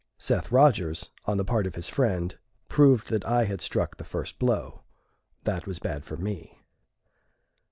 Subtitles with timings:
[0.17, 2.35] Seth Rodgers, on the part of his friend,
[2.69, 4.81] proved that I had struck the first blow.
[5.43, 6.57] That was bad for me.